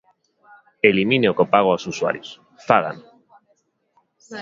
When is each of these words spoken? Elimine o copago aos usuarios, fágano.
Elimine 0.89 1.27
o 1.29 1.37
copago 1.39 1.69
aos 1.71 1.87
usuarios, 1.93 2.29
fágano. 2.67 3.03